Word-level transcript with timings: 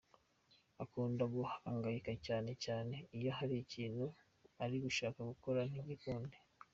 Akunda 0.83 1.23
guhangayika 1.33 2.11
cyane 2.25 2.51
cyane 2.65 2.95
iyo 3.17 3.31
hari 3.37 3.55
ikintu 3.63 4.05
ari 4.63 4.75
gushaka 4.85 5.19
gukora 5.29 5.59
ntigikunde. 5.69 6.37